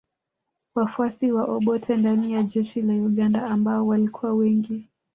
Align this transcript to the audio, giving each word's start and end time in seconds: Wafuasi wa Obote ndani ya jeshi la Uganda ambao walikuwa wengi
Wafuasi 0.75 1.31
wa 1.31 1.43
Obote 1.45 1.97
ndani 1.97 2.33
ya 2.33 2.43
jeshi 2.43 2.81
la 2.81 2.93
Uganda 2.93 3.45
ambao 3.47 3.87
walikuwa 3.87 4.33
wengi 4.33 4.89